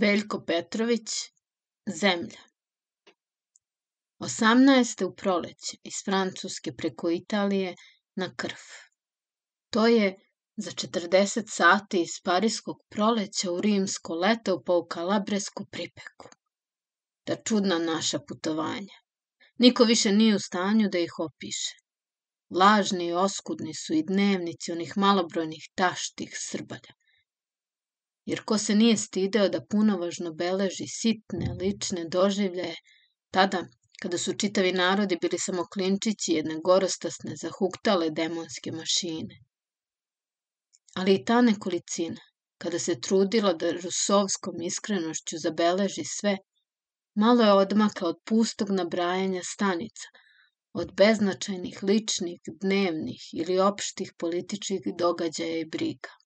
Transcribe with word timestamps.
Veljko 0.00 0.38
Petrović, 0.46 1.10
Zemlja. 2.00 2.42
18. 4.20 5.04
u 5.04 5.14
proleće 5.14 5.76
iz 5.84 5.94
Francuske 6.04 6.72
preko 6.72 7.10
Italije 7.10 7.74
na 8.14 8.34
krv. 8.36 8.66
To 9.70 9.86
je 9.86 10.16
za 10.56 10.70
40 10.70 11.44
sati 11.48 12.02
iz 12.02 12.20
parijskog 12.24 12.76
proleća 12.88 13.50
u 13.52 13.60
rimsko 13.60 14.14
leto 14.14 14.54
u 14.54 14.86
kalabresku 14.86 15.66
pripeku. 15.70 16.28
Ta 17.24 17.36
čudna 17.36 17.78
naša 17.78 18.18
putovanja. 18.28 18.98
Niko 19.58 19.84
više 19.84 20.12
nije 20.12 20.36
u 20.36 20.38
stanju 20.38 20.88
da 20.88 20.98
ih 20.98 21.18
opiše. 21.18 21.74
Lažni 22.50 23.06
i 23.06 23.12
oskudni 23.12 23.74
su 23.74 23.94
i 23.94 24.02
dnevnici 24.02 24.72
onih 24.72 24.96
malobrojnih 24.96 25.68
taštih 25.74 26.30
srbalja 26.34 26.97
jer 28.28 28.40
ko 28.44 28.58
se 28.58 28.74
nije 28.74 28.96
stideo 28.96 29.48
da 29.48 29.58
punovažno 29.74 30.30
beleži 30.40 30.86
sitne 30.94 31.46
lične 31.60 32.02
doživljaje, 32.16 32.74
tada, 33.36 33.60
kada 34.02 34.18
su 34.18 34.34
čitavi 34.42 34.72
narodi 34.72 35.16
bili 35.22 35.38
samo 35.38 35.64
klinčići 35.74 36.32
jedne 36.32 36.58
gorostasne, 36.64 37.36
zahuktale 37.42 38.10
demonske 38.10 38.72
mašine. 38.72 39.38
Ali 40.94 41.14
i 41.14 41.24
ta 41.24 41.40
nekolicina, 41.40 42.28
kada 42.58 42.78
se 42.78 42.98
trudila 43.00 43.54
da 43.62 43.72
rusovskom 43.72 44.60
iskrenošću 44.70 45.42
zabeleži 45.46 46.04
sve, 46.04 46.36
malo 47.24 47.44
je 47.44 47.58
odmakla 47.64 48.08
od 48.08 48.22
pustog 48.24 48.76
nabrajanja 48.82 49.42
stanica, 49.54 50.12
od 50.72 50.94
beznačajnih 50.94 51.82
ličnih, 51.82 52.40
dnevnih 52.60 53.28
ili 53.32 53.58
opštih 53.58 54.12
političkih 54.18 54.94
događaja 54.98 55.60
i 55.60 55.68
briga. 55.76 56.17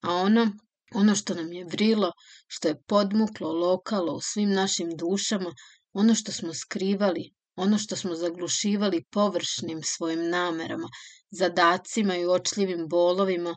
A 0.00 0.14
ono, 0.14 0.52
ono 0.94 1.14
što 1.14 1.34
nam 1.34 1.52
je 1.52 1.64
vrilo, 1.64 2.12
što 2.46 2.68
je 2.68 2.82
podmuklo 2.82 3.52
lokalo 3.52 4.14
u 4.14 4.20
svim 4.20 4.50
našim 4.50 4.96
dušama, 4.96 5.54
ono 5.92 6.14
što 6.14 6.32
smo 6.32 6.54
skrivali, 6.54 7.34
ono 7.56 7.78
što 7.78 7.96
smo 7.96 8.14
zaglušivali 8.14 9.04
površnim 9.10 9.82
svojim 9.82 10.28
namerama, 10.30 10.88
zadacima 11.30 12.16
i 12.16 12.26
očljivim 12.26 12.88
bolovima, 12.88 13.56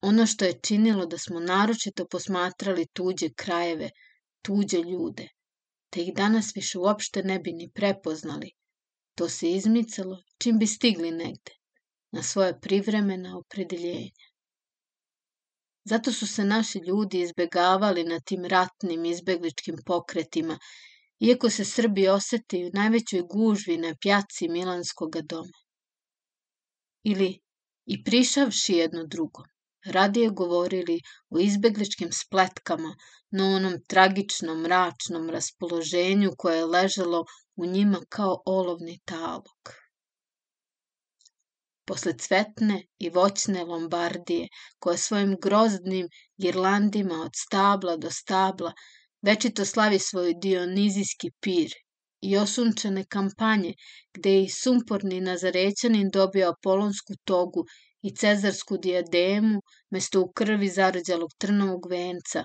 ono 0.00 0.26
što 0.26 0.44
je 0.44 0.60
činilo 0.62 1.06
da 1.06 1.18
smo 1.18 1.40
naročito 1.40 2.06
posmatrali 2.06 2.86
tuđe 2.92 3.28
krajeve, 3.34 3.90
tuđe 4.42 4.78
ljude, 4.78 5.28
te 5.90 6.02
ih 6.02 6.14
danas 6.14 6.56
više 6.56 6.78
uopšte 6.78 7.22
ne 7.22 7.38
bi 7.38 7.52
ni 7.52 7.70
prepoznali. 7.74 8.50
To 9.14 9.28
se 9.28 9.50
izmicalo 9.50 10.22
čim 10.38 10.58
bi 10.58 10.66
stigli 10.66 11.10
negde, 11.10 11.52
na 12.12 12.22
svoje 12.22 12.60
privremena 12.60 13.38
opredeljenja. 13.38 14.28
Zato 15.90 16.12
su 16.12 16.26
se 16.26 16.44
naši 16.44 16.78
ljudi 16.78 17.20
izbegavali 17.20 18.04
na 18.04 18.20
tim 18.20 18.44
ratnim 18.44 19.04
izbegličkim 19.04 19.76
pokretima, 19.86 20.58
iako 21.20 21.50
se 21.50 21.64
Srbi 21.64 22.08
osete 22.08 22.58
u 22.66 22.70
najvećoj 22.74 23.22
gužvi 23.34 23.76
na 23.84 23.94
pjaci 24.02 24.48
Milanskog 24.48 25.16
doma. 25.30 25.58
Ili 27.12 27.30
i 27.86 28.02
prišavši 28.04 28.74
jedno 28.74 29.06
drugo, 29.06 29.42
radije 29.84 30.30
govorili 30.30 31.00
o 31.30 31.38
izbegličkim 31.38 32.12
spletkama, 32.12 32.94
no 33.30 33.50
onom 33.56 33.80
tragičnom, 33.88 34.62
mračnom 34.62 35.30
raspoloženju 35.30 36.32
koje 36.38 36.58
je 36.58 36.72
ležalo 36.76 37.24
u 37.56 37.66
njima 37.66 38.00
kao 38.08 38.42
olovni 38.44 39.00
talog 39.04 39.78
posle 41.88 42.12
cvetne 42.18 42.82
i 42.98 43.10
voćne 43.10 43.64
Lombardije, 43.64 44.48
koja 44.78 44.96
svojim 44.96 45.36
groznim 45.42 46.08
girlandima 46.42 47.20
od 47.26 47.30
stabla 47.34 47.96
do 47.96 48.10
stabla 48.10 48.72
večito 49.22 49.64
slavi 49.64 49.98
svoj 49.98 50.34
dionizijski 50.42 51.30
pir 51.40 51.70
i 52.20 52.36
osunčane 52.36 53.04
kampanje, 53.04 53.72
gde 54.14 54.32
je 54.32 54.44
i 54.44 54.50
sumporni 54.50 55.20
nazarećanin 55.20 56.10
dobio 56.12 56.50
apolonsku 56.50 57.14
togu 57.24 57.64
i 58.02 58.14
cezarsku 58.14 58.76
dijademu 58.76 59.62
mesto 59.90 60.20
u 60.20 60.32
krvi 60.32 60.68
zarođalog 60.68 61.30
trnovog 61.38 61.90
venca, 61.90 62.44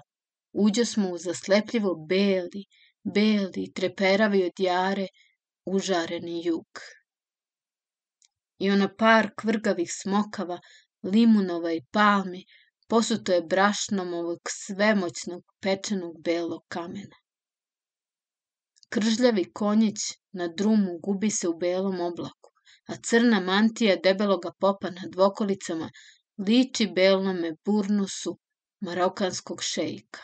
uđo 0.53 0.85
smo 0.85 1.09
u 1.09 1.17
zaslepljivo 1.17 1.95
beli, 2.09 2.65
beli, 3.03 3.71
treperavi 3.75 4.43
od 4.43 4.59
jare, 4.59 5.07
užareni 5.65 6.41
jug 6.45 6.67
i 8.63 8.69
ono 8.71 8.87
par 8.97 9.29
kvrgavih 9.41 9.89
smokava, 9.93 10.57
limunova 11.03 11.71
i 11.73 11.81
palmi, 11.91 12.43
posuto 12.87 13.33
je 13.33 13.47
brašnom 13.53 14.13
ovog 14.13 14.39
svemoćnog 14.49 15.43
pečenog 15.61 16.21
belog 16.23 16.61
kamena. 16.67 17.17
Kržljavi 18.89 19.43
konjić 19.53 19.99
na 20.31 20.47
drumu 20.47 20.99
gubi 21.03 21.31
se 21.31 21.47
u 21.47 21.57
belom 21.57 21.99
oblaku, 22.01 22.51
a 22.87 22.95
crna 23.09 23.39
mantija 23.39 23.95
debeloga 24.03 24.51
popa 24.59 24.89
na 24.89 25.09
dvokolicama 25.11 25.89
liči 26.47 26.87
belnome 26.95 27.51
burnusu 27.65 28.37
marokanskog 28.79 29.63
šejka. 29.63 30.21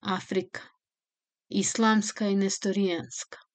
Afrika. 0.00 0.62
Islamska 1.48 2.28
i 2.28 2.36
nestorijanska. 2.36 3.45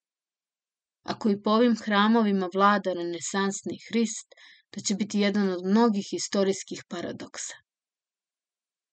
Ako 1.04 1.30
i 1.30 1.42
po 1.42 1.52
ovim 1.52 1.76
hramovima 1.78 2.50
vlada 2.54 2.94
renesansni 2.94 3.80
Hrist, 3.88 4.36
to 4.70 4.82
će 4.82 4.96
biti 4.96 5.20
jedan 5.20 5.50
od 5.50 5.66
mnogih 5.66 6.14
istorijskih 6.14 6.84
paradoksa. 6.88 7.56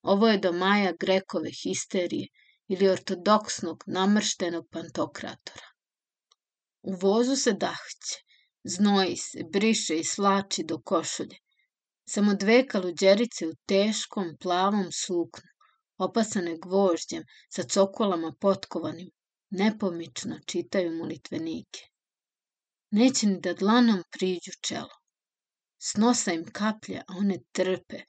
Ovo 0.02 0.28
je 0.28 0.38
do 0.38 0.52
Maja 0.52 0.92
Grekove 1.00 1.50
histerije 1.50 2.28
ili 2.68 2.88
ortodoksnog 2.88 3.84
namrštenog 3.86 4.66
pantokratora. 4.70 5.66
U 6.82 6.94
vozu 6.94 7.36
se 7.36 7.52
dahće, 7.52 8.16
znoji 8.64 9.16
se, 9.16 9.44
briše 9.52 9.98
i 9.98 10.04
slači 10.04 10.64
do 10.64 10.80
košulje. 10.80 11.36
Samo 12.08 12.34
dve 12.34 12.66
kaluđerice 12.66 13.46
u 13.46 13.52
teškom 13.66 14.36
plavom 14.40 14.92
suknu, 14.92 15.50
opasane 15.98 16.56
gvožđem, 16.56 17.22
sa 17.50 17.62
cokolama 17.62 18.32
potkovanim, 18.40 19.10
nepomično 19.50 20.38
čitaju 20.46 20.96
molitvenike. 20.96 21.80
Neće 22.90 23.26
ni 23.26 23.40
da 23.40 23.52
dlanom 23.54 24.02
priđu 24.10 24.52
čelo. 24.60 24.96
Snosa 25.78 26.32
im 26.32 26.44
kaplja, 26.52 27.02
a 27.08 27.16
one 27.18 27.38
trpe. 27.52 28.00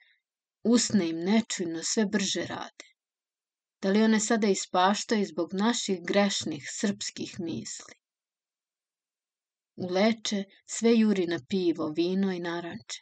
Usne 0.63 1.09
im 1.09 1.19
nečujno 1.19 1.83
sve 1.83 2.05
brže 2.05 2.45
rade. 2.45 2.87
Da 3.81 3.89
li 3.89 4.03
one 4.03 4.19
sada 4.19 4.47
ispaštaju 4.47 5.25
zbog 5.25 5.53
naših 5.53 5.99
grešnih 6.07 6.69
srpskih 6.71 7.39
misli? 7.39 7.93
U 9.75 9.87
leče 9.87 10.43
sve 10.65 10.97
juri 10.97 11.27
na 11.27 11.39
pivo, 11.49 11.93
vino 11.97 12.31
i 12.31 12.39
naranče. 12.39 12.99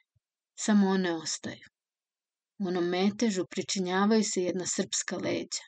Samo 0.55 0.89
one 0.89 1.13
ostaju. 1.15 1.69
U 2.59 2.67
onom 2.67 2.89
metežu 2.89 3.45
pričinjavaju 3.45 4.23
se 4.23 4.43
jedna 4.43 4.65
srpska 4.65 5.17
leđa. 5.17 5.65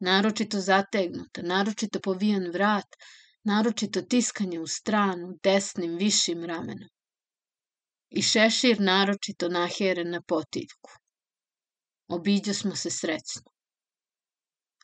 Naročito 0.00 0.60
zategnuta, 0.60 1.42
naročito 1.42 2.00
povijan 2.00 2.50
vrat, 2.52 2.96
naročito 3.44 4.02
tiskanje 4.02 4.60
u 4.60 4.66
stranu 4.66 5.38
desnim 5.42 5.96
višim 5.96 6.44
ramenom. 6.44 6.88
I 8.10 8.22
šešir 8.22 8.80
naročito 8.80 9.48
naheren 9.48 10.10
na 10.10 10.22
potiljku. 10.22 10.90
Obiđo 12.08 12.54
smo 12.54 12.76
se 12.76 12.90
srećno. 12.90 13.42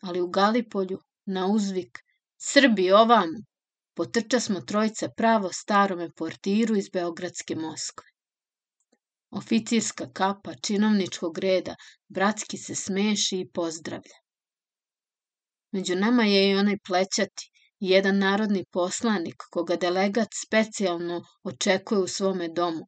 Ali 0.03 0.21
u 0.21 0.29
Galipolju, 0.29 0.99
na 1.27 1.47
uzvik, 1.47 1.99
Srbi 2.43 2.93
ovamo, 2.93 3.39
potrča 3.95 4.41
smo 4.41 4.61
trojca 4.61 5.09
pravo 5.17 5.53
starome 5.53 6.11
portiru 6.11 6.77
iz 6.77 6.89
Beogradske 6.93 7.57
Moskve. 7.57 8.07
Oficirska 9.31 10.07
kapa 10.13 10.55
činovničkog 10.55 11.39
reda 11.39 11.75
bratski 12.09 12.59
se 12.59 12.75
smeši 12.75 13.41
i 13.41 13.51
pozdravlja. 13.51 14.19
Među 15.73 15.97
nama 15.97 16.25
je 16.25 16.51
i 16.51 16.55
onaj 16.55 16.79
plećati, 16.87 17.50
jedan 17.81 18.19
narodni 18.19 18.65
poslanik 18.71 19.43
koga 19.51 19.77
delegat 19.77 20.29
specijalno 20.47 21.25
očekuje 21.43 22.01
u 22.01 22.09
svome 22.09 22.49
domu, 22.49 22.87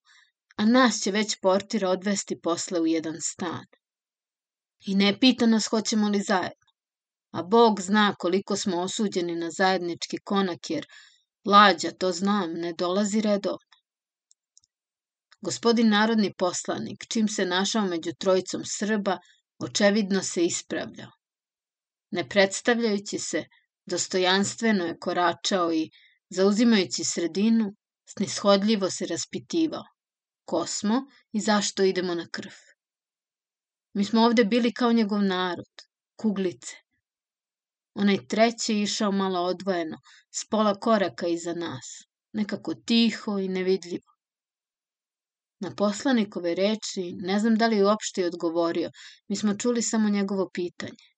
a 0.56 0.64
nas 0.64 1.00
će 1.00 1.10
već 1.10 1.36
portir 1.40 1.86
odvesti 1.86 2.40
posle 2.40 2.80
u 2.80 2.86
jedan 2.86 3.16
stan. 3.20 3.64
I 4.86 4.94
ne 4.94 5.20
pita 5.20 5.46
nas 5.46 5.66
hoćemo 5.66 6.08
li 6.08 6.20
zajedno, 6.20 6.72
a 7.30 7.42
Bog 7.42 7.80
zna 7.80 8.14
koliko 8.18 8.56
smo 8.56 8.80
osuđeni 8.80 9.36
na 9.36 9.50
zajednički 9.50 10.18
konak, 10.24 10.70
jer 10.70 10.86
lađa, 11.44 11.90
to 11.90 12.12
znam, 12.12 12.52
ne 12.52 12.72
dolazi 12.72 13.20
redovno. 13.20 13.72
Gospodin 15.40 15.88
narodni 15.88 16.34
poslanik, 16.38 17.06
čim 17.08 17.28
se 17.28 17.44
našao 17.46 17.86
među 17.86 18.12
trojicom 18.18 18.62
Srba, 18.64 19.18
očevidno 19.58 20.22
se 20.22 20.44
ispravljao. 20.44 21.10
Ne 22.10 22.28
predstavljajući 22.28 23.18
se, 23.18 23.44
Dostojanstveno 23.86 24.84
je 24.84 24.98
koračao 24.98 25.72
i, 25.72 25.90
zauzimajući 26.30 27.04
sredinu, 27.04 27.74
snishodljivo 28.04 28.90
se 28.90 29.06
raspitivao. 29.06 29.84
Ko 30.44 30.66
smo 30.66 31.06
i 31.32 31.40
zašto 31.40 31.82
idemo 31.82 32.14
na 32.14 32.26
krv? 32.32 32.52
Mi 33.94 34.04
smo 34.04 34.22
ovde 34.22 34.44
bili 34.44 34.72
kao 34.72 34.92
njegov 34.92 35.22
narod, 35.22 35.82
kuglice. 36.16 36.76
Onaj 37.94 38.26
treći 38.26 38.74
je 38.74 38.82
išao 38.82 39.12
malo 39.12 39.40
odvojeno, 39.40 39.98
s 40.30 40.44
pola 40.50 40.74
koraka 40.80 41.26
iza 41.26 41.54
nas, 41.54 41.86
nekako 42.32 42.74
tiho 42.74 43.38
i 43.38 43.48
nevidljivo. 43.48 44.12
Na 45.60 45.74
poslanikove 45.74 46.54
reči 46.54 47.12
ne 47.12 47.38
znam 47.38 47.56
da 47.56 47.66
li 47.66 47.76
je 47.76 47.84
uopšte 47.84 48.26
odgovorio, 48.26 48.90
mi 49.28 49.36
smo 49.36 49.54
čuli 49.54 49.82
samo 49.82 50.08
njegovo 50.08 50.50
pitanje. 50.54 51.11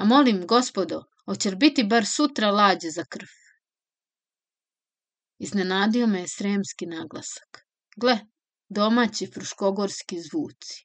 A 0.00 0.04
molim, 0.04 0.46
gospodo, 0.46 1.02
hoće 1.26 1.50
li 1.50 1.56
biti 1.56 1.82
bar 1.84 2.06
sutra 2.06 2.50
lađe 2.50 2.90
za 2.90 3.04
krv? 3.04 3.32
Iznenadio 5.38 6.06
me 6.06 6.20
je 6.20 6.28
sremski 6.28 6.86
naglasak. 6.86 7.60
Gle, 7.96 8.14
domaći 8.68 9.28
fruškogorski 9.34 10.20
zvuci. 10.20 10.78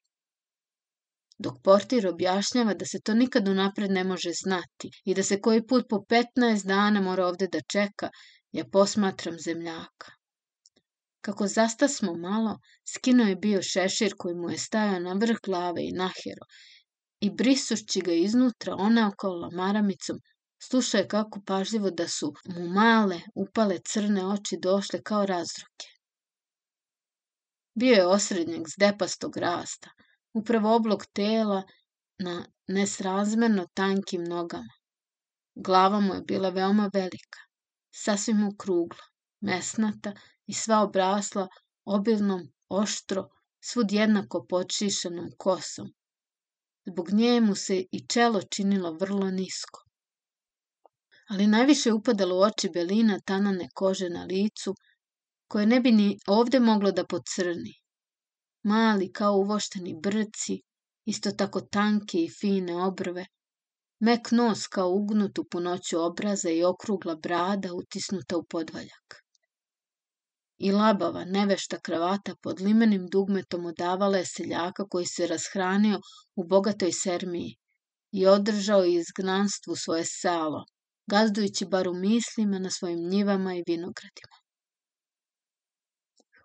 Dok 1.38 1.62
portir 1.64 2.08
objašnjava 2.08 2.74
da 2.74 2.86
se 2.86 3.00
to 3.06 3.14
nikad 3.14 3.48
unapred 3.48 3.92
ne 3.92 4.04
može 4.04 4.32
znati 4.44 4.92
i 5.06 5.14
da 5.14 5.24
se 5.24 5.42
koji 5.42 5.68
put 5.68 5.86
po 5.90 5.96
15 5.96 6.68
dana 6.68 7.02
mora 7.02 7.28
ovde 7.28 7.48
da 7.48 7.60
čeka, 7.72 8.10
ja 8.52 8.66
posmatram 8.72 9.40
zemljaka. 9.40 10.12
Kako 11.22 11.48
zasta 11.48 11.88
smo 11.88 12.14
malo, 12.14 12.60
skinuo 12.96 13.28
je 13.28 13.36
bio 13.36 13.62
šešir 13.64 14.14
koji 14.18 14.36
mu 14.36 14.50
je 14.50 14.58
stajao 14.58 15.00
na 15.00 15.14
vrh 15.14 15.38
glave 15.46 15.82
i 15.84 15.92
nahero 15.92 16.46
i 17.26 17.30
brisušći 17.30 18.02
ga 18.02 18.14
iznutra 18.14 18.76
onaokolo 18.76 19.50
maramicom, 19.52 20.18
slušao 20.68 21.00
je 21.00 21.08
kako 21.08 21.42
pažljivo 21.46 21.90
da 21.92 22.08
su 22.08 22.34
mu 22.46 22.68
male, 22.70 23.20
upale 23.36 23.78
crne 23.86 24.26
oči 24.26 24.58
došle 24.62 25.02
kao 25.04 25.26
razruke. 25.26 25.88
Bio 27.80 27.94
je 27.94 28.08
osrednjeg 28.08 28.68
zdepastog 28.76 29.38
rasta, 29.38 29.90
upravo 30.34 30.76
oblog 30.76 31.06
tela 31.14 31.64
na 32.20 32.46
nesrazmerno 32.68 33.68
tankim 33.74 34.24
nogama. 34.24 34.74
Glava 35.56 36.00
mu 36.00 36.14
je 36.14 36.22
bila 36.22 36.50
veoma 36.50 36.90
velika, 36.94 37.40
sasvim 38.04 38.48
okrugla, 38.48 39.06
mesnata 39.42 40.14
i 40.46 40.54
sva 40.54 40.82
obrasla 40.82 41.48
obilnom, 41.86 42.48
oštro, 42.70 43.30
svud 43.60 43.92
jednako 43.92 44.46
počišanom 44.50 45.30
kosom. 45.38 45.94
Zbog 46.88 47.12
nje 47.12 47.42
mu 47.42 47.56
se 47.56 47.86
i 47.92 48.00
čelo 48.08 48.42
činilo 48.42 48.92
vrlo 48.94 49.32
nisko. 49.32 49.82
Ali 51.30 51.48
najviše 51.48 51.94
upadalo 51.94 52.36
u 52.38 52.42
oči 52.42 52.70
belina 52.70 53.20
tanane 53.20 53.70
kože 53.74 54.10
na 54.10 54.26
licu, 54.26 54.76
koje 55.48 55.66
ne 55.66 55.80
bi 55.80 55.92
ni 55.92 56.20
ovde 56.28 56.60
moglo 56.60 56.92
da 56.92 57.06
pocrni. 57.06 57.74
Mali 58.64 59.12
kao 59.12 59.34
uvošteni 59.38 59.96
brci, 60.02 60.62
isto 61.06 61.32
tako 61.32 61.62
tanke 61.62 62.24
i 62.24 62.30
fine 62.40 62.76
obrve, 62.84 63.26
mek 64.00 64.32
nos 64.32 64.68
kao 64.68 64.90
ugnut 64.92 65.40
u 65.40 65.44
punoću 65.52 66.00
obraza 66.00 66.50
i 66.50 66.64
okrugla 66.64 67.16
brada 67.16 67.74
utisnuta 67.74 68.38
u 68.38 68.44
podvaljak 68.44 69.25
i 70.58 70.72
labava, 70.72 71.26
nevešta 71.26 71.80
kravata 71.80 72.36
pod 72.42 72.62
limenim 72.62 73.08
dugmetom 73.08 73.66
odavala 73.66 74.18
je 74.18 74.26
seljaka 74.26 74.86
koji 74.90 75.06
se 75.06 75.28
rashranio 75.28 76.00
u 76.36 76.44
bogatoj 76.44 76.92
sermiji 76.92 77.58
i 78.12 78.26
održao 78.28 78.86
izgnanstvu 78.86 79.76
svoje 79.76 80.06
salo, 80.06 80.66
gazdujući 81.08 81.66
bar 81.66 81.88
u 81.88 81.94
mislima 81.94 82.60
na 82.60 82.70
svojim 82.70 83.10
njivama 83.10 83.56
i 83.56 83.64
vinogradima. 83.68 84.38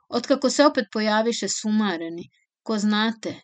Otkako 0.09 0.51
se 0.51 0.65
opet 0.65 0.85
pojaviše 0.93 1.49
sumareni, 1.49 2.31
ko 2.63 2.79
znate, 2.79 3.41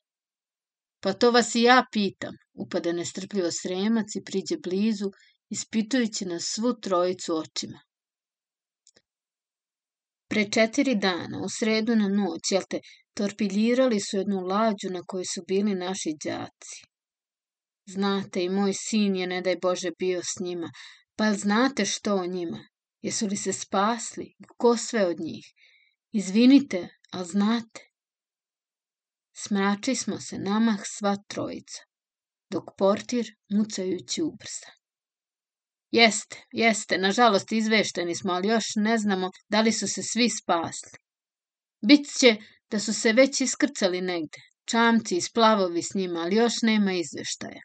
pa 1.01 1.13
to 1.13 1.31
vas 1.31 1.55
i 1.55 1.63
ja 1.63 1.85
pitam, 1.93 2.35
upade 2.55 2.93
nestrpljivo 2.93 3.51
sremac 3.51 4.17
i 4.17 4.25
priđe 4.25 4.57
blizu, 4.63 5.11
ispitujući 5.49 6.25
na 6.25 6.41
svu 6.41 6.75
trojicu 6.81 7.37
očima. 7.37 7.86
Pre 10.37 10.51
četiri 10.51 10.95
dana, 10.95 11.39
u 11.45 11.49
sredu 11.49 11.95
na 11.97 12.09
noć, 12.09 12.51
jel 12.51 12.63
te, 12.71 12.81
torpiljirali 13.15 14.01
su 14.01 14.17
jednu 14.17 14.41
lađu 14.41 14.91
na 14.91 15.01
kojoj 15.07 15.25
su 15.25 15.43
bili 15.49 15.75
naši 15.75 16.13
đaci. 16.25 16.83
Znate, 17.87 18.45
i 18.45 18.49
moj 18.49 18.73
sin 18.75 19.17
je, 19.17 19.27
ne 19.27 19.41
daj 19.41 19.57
Bože, 19.63 19.91
bio 19.99 20.21
s 20.23 20.41
njima. 20.41 20.71
Pa 21.17 21.25
jel 21.25 21.37
znate 21.37 21.85
što 21.85 22.17
o 22.17 22.27
njima? 22.27 22.69
Jesu 23.03 23.27
li 23.27 23.37
se 23.37 23.53
spasli? 23.53 24.35
Ko 24.57 24.77
sve 24.77 25.07
od 25.07 25.21
njih? 25.21 25.47
Izvinite, 26.13 26.89
al 27.11 27.25
znate? 27.25 27.81
Smrači 29.37 29.95
smo 29.95 30.21
se 30.21 30.39
namah 30.39 30.81
sva 30.85 31.17
trojica, 31.29 31.83
dok 32.51 32.65
portir, 32.79 33.35
mucajući 33.49 34.23
ubrsa. 34.23 34.76
Jeste, 35.97 36.37
jeste, 36.53 36.99
nažalost 36.99 37.53
izvešteni 37.53 38.15
smo, 38.15 38.33
ali 38.33 38.49
još 38.49 38.65
ne 38.77 38.99
znamo 38.99 39.31
da 39.49 39.61
li 39.61 39.73
su 39.73 39.89
se 39.89 40.03
svi 40.03 40.29
spasli. 40.31 40.99
Bit 41.89 42.07
će 42.19 42.37
da 42.71 42.81
su 42.81 42.95
se 42.95 43.13
već 43.13 43.41
iskrcali 43.41 44.01
negde, 44.01 44.39
čamci 44.65 45.17
i 45.17 45.21
splavovi 45.21 45.83
s 45.83 45.95
njima, 45.95 46.21
ali 46.21 46.37
još 46.37 46.55
nema 46.63 46.93
izveštaja. 46.93 47.63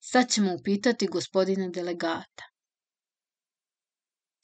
Sad 0.00 0.30
ćemo 0.30 0.54
upitati 0.54 1.06
gospodina 1.06 1.68
delegata. 1.68 2.44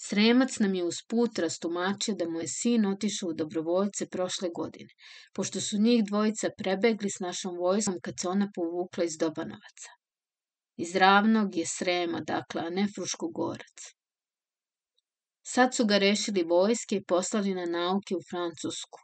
Sremac 0.00 0.58
nam 0.58 0.74
je 0.74 0.84
uz 0.84 0.96
put 1.08 1.38
rastumačio 1.38 2.14
da 2.14 2.28
mu 2.28 2.40
je 2.40 2.48
sin 2.48 2.86
otišao 2.86 3.28
u 3.28 3.34
dobrovoljce 3.34 4.08
prošle 4.08 4.48
godine, 4.54 4.90
pošto 5.34 5.60
su 5.60 5.78
njih 5.78 6.04
dvojica 6.04 6.48
prebegli 6.58 7.10
s 7.10 7.20
našom 7.20 7.56
vojskom 7.56 7.98
kad 8.02 8.14
se 8.20 8.28
ona 8.28 8.50
povukla 8.54 9.04
iz 9.04 9.16
Dobanovaca. 9.16 9.99
Iz 10.82 10.96
ravnog 10.96 11.56
je 11.56 11.66
Srema, 11.66 12.20
dakle, 12.20 12.62
a 12.66 12.70
ne 12.70 12.86
Fruškogorac. 12.94 13.80
Sad 15.52 15.74
su 15.74 15.84
ga 15.86 15.98
rešili 15.98 16.42
vojske 16.42 16.96
i 16.96 17.04
poslali 17.04 17.54
na 17.54 17.64
nauke 17.66 18.14
u 18.16 18.22
Francusku. 18.30 19.00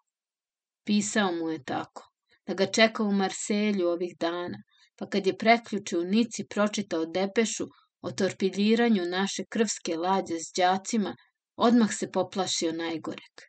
Pisao 0.87 1.32
mu 1.32 1.50
je 1.50 1.64
tako, 1.64 2.06
da 2.46 2.55
ga 2.55 2.67
čeka 2.67 3.02
u 3.02 3.12
Marselju 3.12 3.88
ovih 3.88 4.17
dana, 4.20 4.58
pa 4.96 5.08
kad 5.08 5.26
je 5.26 5.38
preključe 5.38 5.99
u 5.99 6.05
Nici 6.05 6.46
pročitao 6.55 7.06
depešu 7.06 7.67
o 8.00 8.11
torpiljiranju 8.11 9.05
naše 9.05 9.44
krvske 9.44 9.96
lađe 9.96 10.38
s 10.38 10.52
đacima, 10.56 11.17
odmah 11.56 11.93
se 11.93 12.12
poplašio 12.12 12.73
najgoreg. 12.73 13.46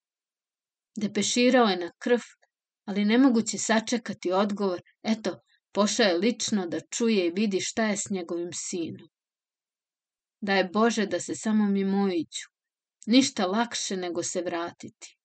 Depeširao 0.97 1.67
je 1.67 1.77
na 1.77 1.91
krv, 1.97 2.19
ali 2.85 3.05
nemoguće 3.05 3.57
sačekati 3.57 4.31
odgovor, 4.31 4.81
eto, 5.03 5.39
Pošao 5.77 6.05
je 6.05 6.17
lično 6.17 6.63
da 6.67 6.79
čuje 6.79 7.27
i 7.27 7.31
vidi 7.31 7.59
šta 7.61 7.83
je 7.87 7.97
s 7.97 8.09
njegovim 8.09 8.53
sinom. 8.53 9.09
Da 10.41 10.53
je 10.53 10.69
Bože 10.73 11.05
da 11.05 11.19
se 11.19 11.35
samo 11.35 11.67
mimoiću. 11.67 12.47
Ništa 13.05 13.45
lakše 13.45 13.97
nego 13.97 14.23
se 14.23 14.41
vratiti. 14.41 15.17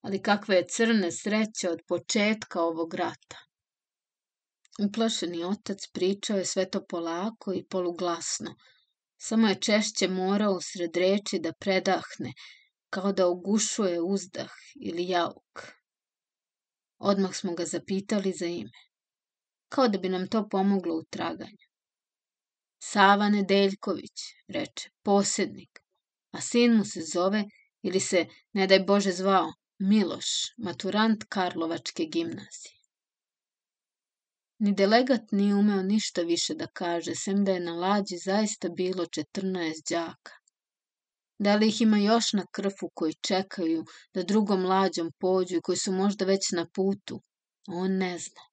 Ali 0.00 0.22
kakva 0.22 0.54
je 0.54 0.66
crne 0.68 1.12
sreća 1.12 1.70
od 1.70 1.82
početka 1.88 2.62
ovog 2.62 2.94
rata. 2.94 3.38
Uplašeni 4.88 5.44
otac 5.44 5.86
pričao 5.92 6.38
je 6.38 6.46
sve 6.46 6.70
to 6.70 6.86
polako 6.86 7.52
i 7.52 7.66
poluglasno. 7.66 8.54
Samo 9.16 9.48
je 9.48 9.60
češće 9.60 10.08
morao 10.08 10.56
usred 10.56 10.96
reči 10.96 11.38
da 11.38 11.52
predahne, 11.52 12.32
kao 12.90 13.12
da 13.12 13.28
ugušuje 13.28 14.00
uzdah 14.00 14.50
ili 14.74 15.08
jauk. 15.08 15.66
Odmah 16.98 17.34
smo 17.34 17.54
ga 17.54 17.64
zapitali 17.64 18.32
za 18.32 18.46
ime 18.46 18.89
kao 19.72 19.88
da 19.88 19.98
bi 19.98 20.08
nam 20.08 20.28
to 20.28 20.48
pomoglo 20.48 20.94
u 20.96 21.04
traganju. 21.04 21.66
Sava 22.82 23.28
Nedeljković, 23.28 24.26
reče, 24.48 24.90
posednik, 25.02 25.80
a 26.32 26.40
sin 26.40 26.76
mu 26.76 26.84
se 26.84 27.00
zove, 27.12 27.44
ili 27.82 28.00
se, 28.00 28.26
ne 28.52 28.66
daj 28.66 28.80
Bože, 28.80 29.12
zvao, 29.12 29.52
Miloš, 29.78 30.30
maturant 30.58 31.24
Karlovačke 31.28 32.04
gimnazije. 32.04 32.80
Ni 34.58 34.72
delegat 34.74 35.32
nije 35.32 35.54
umeo 35.54 35.82
ništa 35.82 36.22
više 36.22 36.54
da 36.54 36.66
kaže, 36.66 37.14
sem 37.14 37.44
da 37.44 37.52
je 37.52 37.60
na 37.60 37.74
lađi 37.74 38.16
zaista 38.24 38.68
bilo 38.68 39.04
14 39.04 39.80
đaka. 39.90 40.32
Da 41.38 41.54
li 41.56 41.68
ih 41.68 41.80
ima 41.80 41.98
još 41.98 42.32
na 42.32 42.44
krfu 42.52 42.90
koji 42.94 43.14
čekaju 43.28 43.84
da 44.14 44.22
drugom 44.22 44.66
lađom 44.66 45.12
pođu 45.18 45.56
i 45.56 45.60
koji 45.60 45.78
su 45.78 45.92
možda 45.92 46.24
već 46.24 46.50
na 46.52 46.66
putu, 46.74 47.20
on 47.68 47.96
ne 47.96 48.18
zna. 48.18 48.49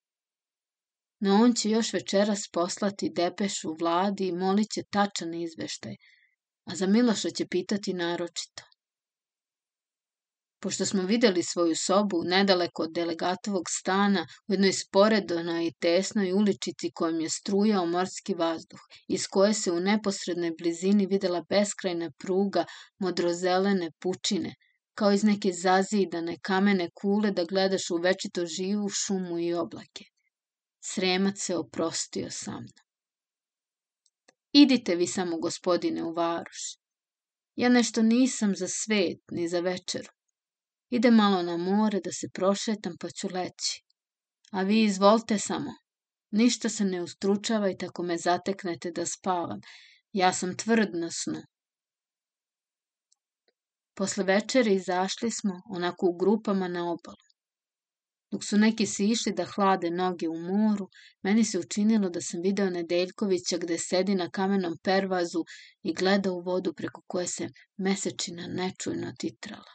No 1.20 1.36
on 1.44 1.54
će 1.54 1.70
još 1.70 1.94
večeras 1.94 2.50
poslati 2.54 3.12
depešu 3.16 3.76
vladi 3.80 4.28
i 4.28 4.32
molit 4.32 4.72
će 4.74 4.84
tačan 4.90 5.34
izveštaj, 5.34 5.96
a 6.66 6.76
za 6.76 6.88
Miloša 6.88 7.30
će 7.30 7.48
pitati 7.48 7.94
naročito. 7.94 8.64
Pošto 10.60 10.86
smo 10.86 11.02
videli 11.02 11.44
svoju 11.44 11.76
sobu 11.76 12.24
nedaleko 12.24 12.84
od 12.84 12.92
delegatovog 12.94 13.64
stana 13.70 14.26
u 14.48 14.54
jednoj 14.54 14.74
sporedonoj 14.74 15.68
i 15.68 15.74
tesnoj 15.80 16.32
uličici 16.32 16.92
kojom 16.94 17.20
je 17.22 17.30
strujao 17.30 17.86
morski 17.86 18.34
vazduh, 18.34 18.80
iz 19.08 19.28
koje 19.28 19.54
se 19.54 19.72
u 19.72 19.80
neposrednoj 19.80 20.52
blizini 20.60 21.06
videla 21.06 21.44
beskrajna 21.50 22.12
pruga 22.18 22.66
modrozelene 23.00 23.92
pučine, 24.00 24.56
kao 24.94 25.12
iz 25.12 25.24
neke 25.24 25.52
zazidane 25.52 26.38
kamene 26.42 26.90
kule 26.94 27.32
da 27.32 27.46
gledaš 27.46 27.90
u 27.90 27.98
večito 28.04 28.46
živu 28.46 28.90
šumu 28.90 29.40
i 29.40 29.54
oblake. 29.54 30.06
Sremac 30.80 31.40
se 31.40 31.56
oprostio 31.56 32.32
sa 32.32 32.52
mnom. 32.52 32.88
Idite 34.52 34.96
vi 34.96 35.08
samo, 35.08 35.40
gospodine, 35.40 36.04
u 36.04 36.14
varoš. 36.14 36.78
Ja 37.56 37.70
nešto 37.70 38.02
nisam 38.02 38.56
za 38.56 38.68
svet, 38.68 39.20
ni 39.32 39.48
za 39.48 39.60
večeru. 39.60 40.10
Ide 40.90 41.12
malo 41.12 41.44
na 41.44 41.58
more 41.58 42.00
da 42.00 42.12
se 42.12 42.30
prošetam, 42.34 42.98
pa 43.00 43.10
ću 43.10 43.28
leći. 43.34 43.84
A 44.52 44.62
vi 44.62 44.84
izvolite 44.84 45.40
samo. 45.40 45.72
Ništa 46.32 46.70
se 46.70 46.86
ne 46.86 47.02
ustručavajte 47.02 47.86
ako 47.86 48.04
me 48.04 48.18
zateknete 48.18 48.92
da 48.92 49.06
spavam. 49.06 49.60
Ja 50.12 50.34
sam 50.34 50.58
tvrd 50.58 50.90
na 50.94 51.12
snu. 51.12 51.42
Posle 53.94 54.24
večere 54.24 54.74
izašli 54.74 55.32
smo, 55.32 55.62
onako 55.70 56.06
u 56.06 56.18
grupama 56.18 56.68
na 56.68 56.92
obalu. 56.92 57.27
Dok 58.32 58.44
su 58.44 58.58
neki 58.58 58.86
sišli 58.86 59.34
da 59.34 59.46
hlade 59.46 59.90
noge 59.92 60.28
u 60.30 60.38
moru, 60.40 60.90
meni 61.24 61.44
se 61.44 61.60
učinilo 61.60 62.10
da 62.10 62.22
sam 62.22 62.42
video 62.42 62.70
Nedeljkovića 62.70 63.58
gde 63.58 63.78
sedi 63.78 64.16
na 64.16 64.30
kamenom 64.30 64.78
pervazu 64.84 65.44
i 65.84 65.94
gleda 65.94 66.32
u 66.32 66.42
vodu 66.42 66.74
preko 66.74 67.02
koje 67.08 67.28
se 67.28 67.50
mesečina 67.78 68.48
nečujno 68.48 69.14
titrala. 69.20 69.74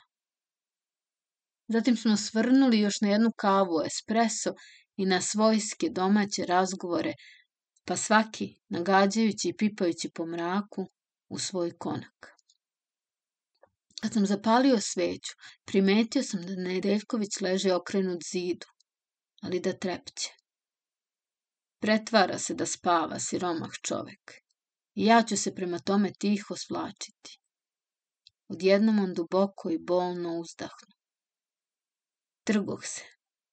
Zatim 1.68 1.96
smo 1.96 2.16
svrnuli 2.16 2.80
još 2.80 3.00
na 3.00 3.08
jednu 3.08 3.32
kavu 3.36 3.82
espresso 3.86 4.54
i 4.96 5.06
na 5.06 5.20
svojske 5.20 5.88
domaće 5.90 6.44
razgovore, 6.46 7.14
pa 7.84 7.96
svaki, 7.96 8.58
nagađajući 8.68 9.48
i 9.48 9.56
pipajući 9.56 10.10
po 10.14 10.26
mraku, 10.26 10.86
u 11.28 11.38
svoj 11.38 11.70
konak. 11.78 12.31
Kad 14.02 14.12
sam 14.12 14.26
zapalio 14.26 14.80
sveću, 14.80 15.32
primetio 15.64 16.22
sam 16.22 16.42
da 16.42 16.54
Nedeljković 16.56 17.40
leže 17.40 17.74
okrenut 17.74 18.22
zidu, 18.32 18.66
ali 19.42 19.60
da 19.60 19.72
trepće. 19.72 20.30
Pretvara 21.80 22.38
se 22.38 22.54
da 22.54 22.66
spava 22.66 23.18
siromah 23.18 23.70
čovek 23.82 24.32
i 24.94 25.04
ja 25.04 25.22
ću 25.22 25.36
se 25.36 25.54
prema 25.54 25.78
tome 25.78 26.12
tiho 26.18 26.56
svlačiti. 26.56 27.38
Odjednom 28.48 28.98
on 28.98 29.14
duboko 29.14 29.70
i 29.70 29.78
bolno 29.78 30.38
uzdahnu. 30.38 30.94
Trgoh 32.44 32.84
se, 32.84 33.04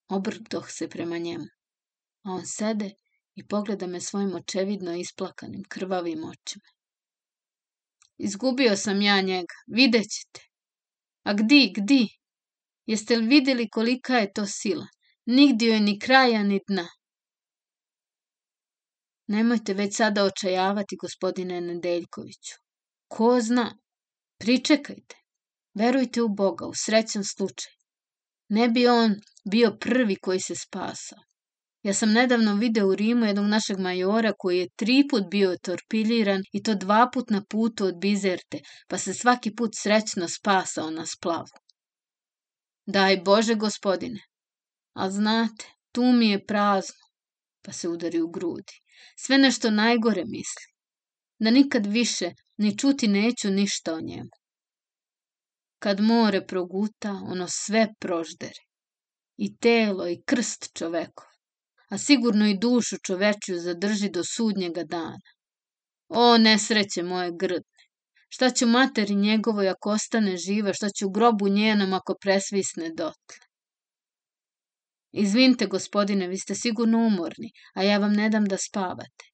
obrdoh 0.07 0.65
se 0.69 0.89
prema 0.89 1.17
njemu, 1.17 1.47
a 2.23 2.31
on 2.31 2.45
sede 2.45 2.91
i 3.35 3.47
pogleda 3.47 3.87
me 3.87 4.01
svojim 4.01 4.35
očevidno 4.35 4.95
isplakanim 4.95 5.63
krvavim 5.69 6.23
očima. 6.23 6.78
Izgubio 8.19 8.77
sam 8.77 9.01
ja 9.01 9.21
njega, 9.21 9.55
vidjet 9.67 10.07
ćete. 10.11 10.47
A 11.23 11.33
gdi, 11.33 11.73
gdi? 11.75 12.07
Jeste 12.85 13.15
li 13.15 13.27
vidjeli 13.27 13.69
kolika 13.69 14.17
je 14.17 14.33
to 14.33 14.45
sila? 14.45 14.87
Nigdje 15.25 15.69
joj 15.69 15.79
ni 15.79 15.99
kraja, 15.99 16.43
ni 16.43 16.59
dna. 16.67 16.87
Nemojte 19.27 19.73
već 19.73 19.95
sada 19.95 20.23
očajavati, 20.23 20.95
gospodine 20.95 21.61
Nedeljkoviću. 21.61 22.55
Ko 23.07 23.41
zna? 23.41 23.77
Pričekajte. 24.39 25.15
Verujte 25.73 26.21
u 26.21 26.29
Boga, 26.29 26.65
u 26.65 26.73
srećan 26.75 27.23
slučaj. 27.23 27.71
Ne 28.49 28.69
bi 28.69 28.87
on 28.87 29.15
bio 29.51 29.77
prvi 29.79 30.15
koji 30.15 30.39
se 30.39 30.55
spasao. 30.55 31.19
Ja 31.83 31.93
sam 31.93 32.11
nedavno 32.11 32.55
video 32.55 32.87
u 32.87 32.95
Rimu 32.95 33.25
jednog 33.25 33.45
našeg 33.45 33.79
majora 33.79 34.33
koji 34.37 34.59
je 34.59 34.69
tri 34.75 35.07
put 35.09 35.23
bio 35.31 35.57
torpiljiran 35.57 36.41
i 36.51 36.63
to 36.63 36.75
dva 36.75 37.09
put 37.13 37.29
na 37.29 37.43
putu 37.49 37.85
od 37.85 37.99
Bizerte, 37.99 38.59
pa 38.87 38.97
se 38.97 39.13
svaki 39.13 39.55
put 39.55 39.71
srećno 39.75 40.27
spasao 40.27 40.89
na 40.89 41.05
splavu. 41.05 41.47
Daj 42.85 43.17
Bože 43.17 43.55
gospodine, 43.55 44.19
a 44.93 45.09
znate, 45.09 45.65
tu 45.91 46.03
mi 46.03 46.29
je 46.29 46.45
prazno, 46.45 47.05
pa 47.61 47.71
se 47.71 47.89
udari 47.89 48.21
u 48.21 48.29
grudi. 48.29 48.73
Sve 49.17 49.37
nešto 49.37 49.71
najgore 49.71 50.23
misli. 50.25 50.65
Da 51.39 51.51
nikad 51.51 51.85
više 51.85 52.31
ni 52.57 52.77
čuti 52.77 53.07
neću 53.07 53.49
ništa 53.51 53.93
o 53.93 54.01
njemu. 54.01 54.29
Kad 55.79 55.99
more 55.99 56.47
proguta, 56.47 57.11
ono 57.11 57.47
sve 57.49 57.87
proždere. 57.99 58.61
I 59.37 59.57
telo 59.57 60.07
i 60.07 60.21
krst 60.25 60.71
čovekov 60.73 61.28
a 61.89 61.97
sigurno 61.97 62.47
i 62.47 62.57
dušu 62.57 62.97
čovečju 63.05 63.59
zadrži 63.59 64.09
do 64.09 64.23
sudnjega 64.23 64.83
dana. 64.83 65.29
O, 66.09 66.37
nesreće 66.37 67.03
moje 67.03 67.31
grdne! 67.31 67.79
Šta 68.29 68.49
će 68.49 68.65
materi 68.65 69.15
njegovoj 69.15 69.69
ako 69.69 69.89
ostane 69.89 70.37
živa, 70.37 70.73
šta 70.73 70.89
će 70.89 71.05
u 71.05 71.09
grobu 71.09 71.47
njenom 71.47 71.93
ako 71.93 72.15
presvisne 72.21 72.89
dotle? 72.89 73.39
Izvinite, 75.11 75.65
gospodine, 75.65 76.27
vi 76.27 76.37
ste 76.37 76.55
sigurno 76.55 76.97
umorni, 76.97 77.49
a 77.73 77.83
ja 77.83 77.97
vam 77.97 78.13
ne 78.13 78.29
dam 78.29 78.45
da 78.45 78.57
spavate. 78.57 79.25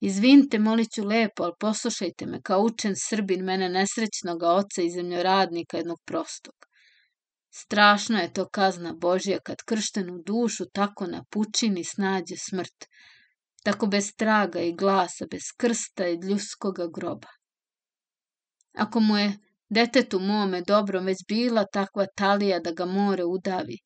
Izvinite, 0.00 0.58
molit 0.58 0.92
ću 0.94 1.04
lepo, 1.04 1.42
ali 1.42 1.52
poslušajte 1.60 2.26
me, 2.26 2.42
kao 2.42 2.62
učen 2.62 2.94
srbin 2.96 3.44
mene 3.44 3.68
nesrećnoga 3.68 4.52
oca 4.52 4.82
i 4.82 4.90
zemljoradnika 4.90 5.76
jednog 5.76 5.98
prostog. 6.04 6.67
Strašna 7.60 8.20
je 8.20 8.32
to 8.32 8.48
kazna 8.48 8.92
Božja 8.92 9.38
kad 9.46 9.62
krštenu 9.70 10.18
dušu 10.26 10.64
tako 10.78 11.06
na 11.06 11.24
pučini 11.30 11.84
snađe 11.84 12.36
smrt, 12.36 12.86
tako 13.64 13.86
bez 13.86 14.10
traga 14.16 14.60
i 14.60 14.72
glasa, 14.72 15.26
bez 15.30 15.48
krsta 15.56 16.08
i 16.08 16.20
ljuskoga 16.28 16.86
groba. 16.94 17.28
Ako 18.84 19.00
mu 19.00 19.16
je 19.16 19.32
detetu 19.70 20.20
mome 20.20 20.62
dobro 20.62 21.00
već 21.00 21.24
bila 21.28 21.64
takva 21.72 22.06
talija 22.16 22.60
da 22.60 22.72
ga 22.72 22.86
more 22.86 23.24
udavi, 23.24 23.78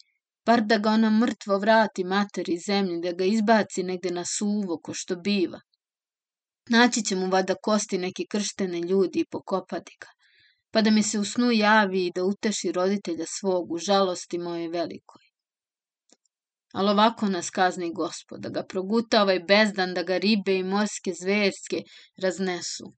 bar 0.46 0.62
da 0.62 0.78
ga 0.78 0.90
ona 0.90 1.10
mrtvo 1.10 1.58
vrati 1.58 2.04
materi 2.04 2.58
zemlji, 2.66 3.00
da 3.00 3.12
ga 3.12 3.24
izbaci 3.24 3.82
negde 3.82 4.10
na 4.10 4.24
suvo 4.24 4.80
ko 4.82 4.94
što 4.94 5.16
biva. 5.16 5.60
Naći 6.70 7.04
će 7.04 7.16
mu 7.16 7.30
vada 7.30 7.54
kosti 7.62 7.98
neki 7.98 8.26
krštene 8.26 8.80
ljudi 8.80 9.20
i 9.20 9.30
pokopati 9.30 9.96
ga 10.00 10.21
pa 10.72 10.82
da 10.82 10.90
mi 10.90 11.02
se 11.02 11.18
u 11.18 11.24
snu 11.24 11.50
javi 11.50 12.06
i 12.06 12.12
da 12.14 12.24
uteši 12.24 12.72
roditelja 12.72 13.24
svog 13.28 13.72
u 13.72 13.78
žalosti 13.78 14.38
moje 14.38 14.68
velikoj. 14.68 15.22
Ali 16.72 16.90
ovako 16.90 17.26
nas 17.28 17.50
kazni 17.50 17.92
gospod, 17.94 18.40
da 18.40 18.48
ga 18.48 18.62
proguta 18.62 19.22
ovaj 19.22 19.40
bezdan, 19.40 19.94
da 19.94 20.02
ga 20.02 20.18
ribe 20.18 20.54
i 20.56 20.62
morske 20.62 21.12
zverske 21.22 21.82
raznesu. 22.22 22.92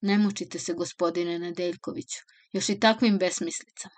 Ne 0.00 0.18
mučite 0.18 0.58
se, 0.58 0.74
gospodine 0.74 1.38
Nedeljkoviću, 1.38 2.20
još 2.52 2.68
i 2.68 2.80
takvim 2.80 3.18
besmislicama. 3.18 3.94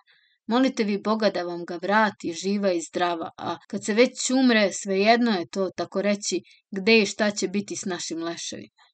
Molite 0.46 0.84
vi 0.84 0.98
Boga 0.98 1.30
da 1.30 1.42
vam 1.42 1.64
ga 1.64 1.78
vrati 1.82 2.32
živa 2.32 2.72
i 2.72 2.80
zdrava, 2.80 3.30
a 3.36 3.56
kad 3.68 3.84
se 3.84 3.94
već 3.94 4.30
umre, 4.30 4.70
svejedno 4.72 5.30
je 5.30 5.48
to, 5.48 5.70
tako 5.76 6.02
reći, 6.02 6.40
gde 6.70 7.02
i 7.02 7.06
šta 7.06 7.30
će 7.30 7.48
biti 7.48 7.76
s 7.76 7.84
našim 7.84 8.22
leševima. 8.22 8.85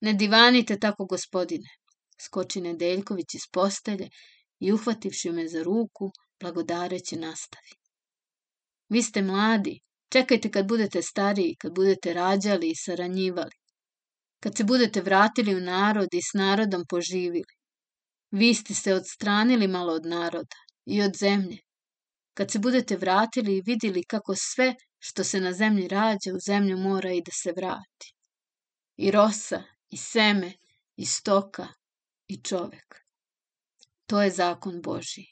Ne 0.00 0.12
divanite 0.14 0.78
tako, 0.78 1.06
gospodine, 1.06 1.68
skoči 2.26 2.60
Nedeljković 2.60 3.34
iz 3.34 3.46
postelje 3.52 4.08
i 4.60 4.72
uhvativši 4.72 5.30
me 5.30 5.48
za 5.48 5.62
ruku, 5.62 6.12
blagodareći 6.40 7.16
nastavi. 7.16 7.72
Vi 8.88 9.02
ste 9.02 9.22
mladi, 9.22 9.80
čekajte 10.12 10.50
kad 10.50 10.68
budete 10.68 11.02
stariji, 11.02 11.56
kad 11.58 11.74
budete 11.74 12.14
rađali 12.14 12.70
i 12.70 12.74
saranjivali. 12.74 13.56
Kad 14.42 14.56
se 14.56 14.64
budete 14.64 15.00
vratili 15.00 15.54
u 15.54 15.60
narod 15.60 16.08
i 16.12 16.22
s 16.22 16.34
narodom 16.34 16.84
poživili. 16.88 17.54
Vi 18.30 18.54
ste 18.54 18.74
se 18.74 18.94
odstranili 18.94 19.68
malo 19.68 19.92
od 19.92 20.06
naroda 20.06 20.56
i 20.86 21.02
od 21.02 21.16
zemlje. 21.16 21.58
Kad 22.34 22.50
se 22.50 22.58
budete 22.58 22.96
vratili 22.96 23.56
i 23.56 23.62
vidjeli 23.66 24.04
kako 24.04 24.34
sve 24.36 24.74
što 24.98 25.24
se 25.24 25.40
na 25.40 25.52
zemlji 25.52 25.88
rađa 25.88 26.30
u 26.36 26.38
zemlju 26.46 26.78
mora 26.78 27.12
i 27.12 27.22
da 27.22 27.32
se 27.32 27.52
vrati. 27.56 28.14
I 28.96 29.10
rosa, 29.10 29.62
i 29.90 29.96
seme, 29.96 30.52
i 30.96 31.06
stoka, 31.06 31.68
i 32.28 32.36
čovek. 32.42 33.04
To 34.06 34.22
je 34.22 34.30
zakon 34.30 34.82
Božiji. 34.82 35.26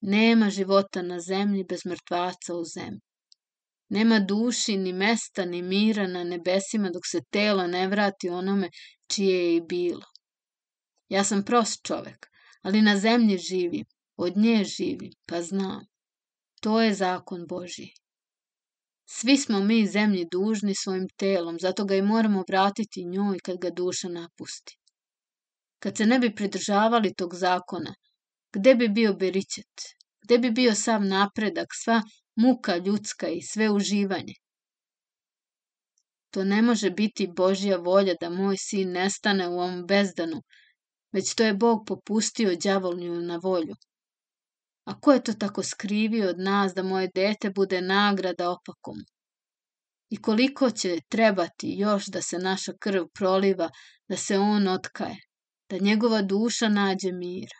Nema 0.00 0.50
života 0.50 1.02
na 1.02 1.20
zemlji 1.20 1.64
bez 1.64 1.80
mrtvaca 1.86 2.54
u 2.54 2.64
zemlji. 2.64 3.00
Nema 3.88 4.18
duši, 4.20 4.76
ni 4.76 4.92
mesta, 4.92 5.44
ni 5.44 5.62
mira 5.62 6.06
na 6.06 6.24
nebesima 6.24 6.90
dok 6.90 7.02
se 7.06 7.20
telo 7.30 7.66
ne 7.66 7.88
vrati 7.88 8.28
onome 8.28 8.70
čije 9.06 9.44
je 9.44 9.56
i 9.56 9.60
bilo. 9.60 10.06
Ja 11.08 11.24
sam 11.24 11.44
prost 11.44 11.84
čovek, 11.86 12.26
ali 12.62 12.82
na 12.82 12.98
zemlji 12.98 13.38
živim, 13.38 13.84
od 14.16 14.36
nje 14.36 14.64
živim, 14.64 15.12
pa 15.26 15.42
znam. 15.42 15.86
To 16.60 16.80
je 16.80 16.94
zakon 16.94 17.46
Božiji. 17.46 17.92
Svi 19.14 19.36
smo 19.36 19.58
mi 19.60 19.86
zemlji 19.86 20.26
dužni 20.32 20.74
svojim 20.74 21.08
telom, 21.16 21.58
zato 21.60 21.84
ga 21.84 21.96
i 21.96 22.02
moramo 22.02 22.44
vratiti 22.48 23.04
njoj 23.04 23.38
kad 23.44 23.58
ga 23.58 23.70
duša 23.70 24.08
napusti. 24.08 24.78
Kad 25.78 25.96
se 25.96 26.06
ne 26.06 26.18
bi 26.18 26.34
pridržavali 26.34 27.14
tog 27.14 27.34
zakona, 27.34 27.94
gde 28.52 28.74
bi 28.74 28.88
bio 28.88 29.12
beričet? 29.14 29.84
Gde 30.22 30.38
bi 30.38 30.50
bio 30.50 30.74
sav 30.74 31.04
napredak, 31.04 31.76
sva 31.82 32.02
muka 32.36 32.76
ljudska 32.76 33.28
i 33.28 33.42
sve 33.42 33.70
uživanje? 33.70 34.34
To 36.30 36.44
ne 36.44 36.62
može 36.62 36.90
biti 36.90 37.32
Božja 37.36 37.76
volja 37.76 38.14
da 38.20 38.30
moj 38.30 38.56
sin 38.56 38.92
nestane 38.92 39.48
u 39.48 39.52
ovom 39.52 39.86
bezdanu, 39.86 40.42
već 41.12 41.34
to 41.34 41.44
je 41.44 41.54
Bog 41.54 41.84
popustio 41.86 42.56
đavolnju 42.56 43.20
na 43.20 43.40
volju. 43.42 43.74
A 44.84 45.00
ko 45.00 45.12
je 45.12 45.24
to 45.24 45.32
tako 45.32 45.62
skrivio 45.62 46.28
od 46.28 46.38
nas 46.38 46.74
da 46.74 46.82
moje 46.82 47.10
dete 47.14 47.50
bude 47.50 47.80
nagrada 47.80 48.50
opakom? 48.50 48.96
I 50.10 50.16
koliko 50.22 50.70
će 50.70 51.00
trebati 51.08 51.74
još 51.78 52.06
da 52.06 52.22
se 52.22 52.38
naša 52.38 52.72
krv 52.80 53.04
proliva, 53.14 53.70
da 54.08 54.16
se 54.16 54.38
on 54.38 54.68
otkaje, 54.68 55.16
da 55.70 55.78
njegova 55.78 56.22
duša 56.22 56.68
nađe 56.68 57.12
mira. 57.12 57.58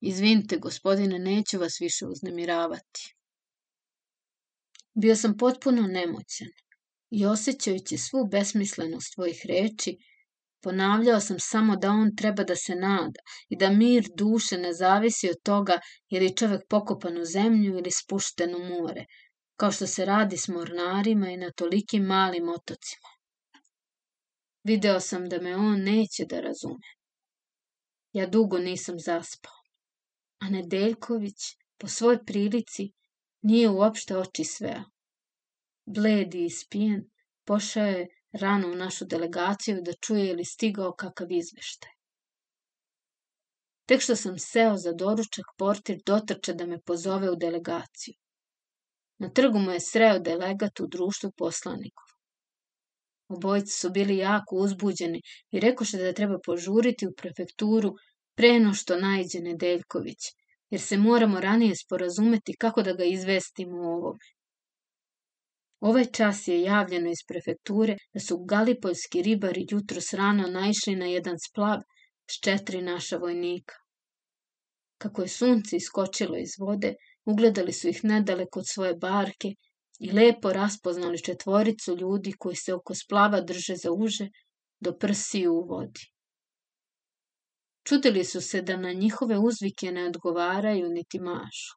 Izvinite, 0.00 0.58
gospodine, 0.58 1.18
neću 1.18 1.58
vas 1.58 1.80
više 1.80 2.06
uznemiravati. 2.06 3.14
Bio 4.94 5.16
sam 5.16 5.36
potpuno 5.36 5.82
nemoćan 5.82 6.48
i 7.10 7.26
osjećajući 7.26 7.98
svu 7.98 8.28
besmislenost 8.30 9.14
svojih 9.14 9.40
reči, 9.48 9.96
ponavljao 10.64 11.20
sam 11.20 11.36
samo 11.40 11.76
da 11.76 11.90
on 11.90 12.16
treba 12.16 12.44
da 12.44 12.56
se 12.56 12.74
nada 12.74 13.20
i 13.48 13.56
da 13.56 13.70
mir 13.70 14.04
duše 14.16 14.58
ne 14.58 14.72
zavisi 14.72 15.30
od 15.30 15.42
toga 15.42 15.80
je 16.08 16.20
li 16.20 16.36
čovek 16.36 16.62
pokopan 16.68 17.18
u 17.20 17.24
zemlju 17.24 17.78
ili 17.78 17.90
spušten 17.90 18.54
u 18.54 18.58
more, 18.58 19.04
kao 19.56 19.72
što 19.72 19.86
se 19.86 20.04
radi 20.04 20.36
s 20.36 20.48
mornarima 20.48 21.28
i 21.30 21.36
na 21.36 21.50
tolikim 21.50 22.04
malim 22.04 22.48
otocima. 22.48 23.10
Video 24.64 25.00
sam 25.00 25.28
da 25.28 25.40
me 25.40 25.56
on 25.56 25.80
neće 25.80 26.24
da 26.30 26.40
razume. 26.40 26.90
Ja 28.12 28.26
dugo 28.26 28.58
nisam 28.58 28.98
zaspao, 28.98 29.60
a 30.38 30.50
Nedeljković, 30.50 31.40
po 31.78 31.88
svoj 31.88 32.24
prilici, 32.24 32.92
nije 33.42 33.68
uopšte 33.68 34.16
oči 34.16 34.44
sveo. 34.44 34.84
Bled 35.86 36.34
i 36.34 36.44
ispijen, 36.44 37.10
pošao 37.44 37.86
je 37.86 38.08
rano 38.40 38.68
u 38.68 38.74
našu 38.74 39.04
delegaciju 39.04 39.82
da 39.82 39.92
čuje 39.92 40.30
ili 40.30 40.44
stigao 40.44 40.92
kakav 40.92 41.32
izveštaj. 41.32 41.90
Tek 43.86 44.00
što 44.00 44.16
sam 44.16 44.38
seo 44.38 44.76
za 44.76 44.92
doručak, 44.92 45.44
portir 45.58 45.98
dotrče 46.06 46.54
da 46.54 46.66
me 46.66 46.80
pozove 46.80 47.30
u 47.30 47.36
delegaciju. 47.36 48.14
Na 49.18 49.28
trgu 49.30 49.58
mu 49.58 49.70
je 49.70 49.80
sreo 49.80 50.18
delegat 50.18 50.80
u 50.80 50.86
društvu 50.86 51.30
poslanikov. 51.36 52.08
Obojice 53.28 53.72
su 53.72 53.90
bili 53.90 54.16
jako 54.16 54.56
uzbuđeni 54.56 55.20
i 55.50 55.60
rekoše 55.60 55.98
da 55.98 56.12
treba 56.12 56.38
požuriti 56.46 57.06
u 57.06 57.14
prefekturu 57.16 57.92
pre 58.36 58.58
no 58.60 58.74
što 58.74 58.96
najđe 58.96 59.40
Nedeljković, 59.40 60.18
jer 60.70 60.80
se 60.80 60.98
moramo 60.98 61.40
ranije 61.40 61.76
sporazumeti 61.76 62.56
kako 62.58 62.82
da 62.82 62.92
ga 62.92 63.04
izvestimo 63.04 63.76
o 63.76 63.94
ovome. 63.96 64.26
Ovaj 65.88 66.04
čas 66.16 66.48
je 66.48 66.60
javljeno 66.60 67.10
iz 67.10 67.20
prefekture 67.28 67.96
da 68.14 68.20
su 68.20 68.38
galipoljski 68.44 69.22
ribari 69.22 69.66
jutro 69.70 70.00
srano 70.00 70.46
naišli 70.48 70.96
na 70.96 71.06
jedan 71.06 71.34
splav 71.38 71.80
s 72.30 72.38
četiri 72.44 72.82
naša 72.82 73.16
vojnika. 73.16 73.74
Kako 74.98 75.22
je 75.22 75.28
sunce 75.28 75.76
iskočilo 75.76 76.38
iz 76.38 76.54
vode, 76.58 76.94
ugledali 77.24 77.72
su 77.72 77.88
ih 77.88 78.00
nedaleko 78.04 78.58
od 78.58 78.68
svoje 78.68 78.94
barke 78.94 79.48
i 80.00 80.12
lepo 80.12 80.52
raspoznali 80.52 81.22
četvoricu 81.22 81.96
ljudi 81.96 82.32
koji 82.38 82.56
se 82.56 82.74
oko 82.74 82.94
splava 82.94 83.40
drže 83.40 83.76
za 83.76 83.92
uže 83.92 84.28
do 84.80 84.92
prsiju 84.98 85.52
u 85.52 85.66
vodi. 85.68 86.06
Čudili 87.86 88.24
su 88.24 88.40
se 88.40 88.62
da 88.62 88.76
na 88.76 88.92
njihove 88.92 89.38
uzvike 89.38 89.92
ne 89.92 90.06
odgovaraju 90.06 90.88
niti 90.88 91.20
mašu. 91.20 91.76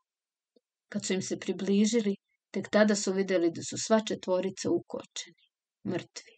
Kad 0.90 1.06
su 1.06 1.14
im 1.14 1.22
se 1.22 1.40
približili, 1.40 2.16
tek 2.58 2.70
tada 2.70 2.96
su 2.96 3.14
videli 3.14 3.52
da 3.52 3.62
su 3.64 3.78
sva 3.78 4.00
četvorica 4.08 4.70
ukočeni, 4.70 5.44
mrtvi. 5.88 6.34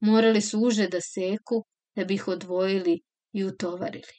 Morali 0.00 0.40
su 0.40 0.60
uže 0.60 0.86
da 0.88 1.00
seku 1.00 1.64
da 1.96 2.04
bi 2.04 2.14
ih 2.14 2.28
odvojili 2.28 3.00
i 3.32 3.44
utovarili. 3.44 4.18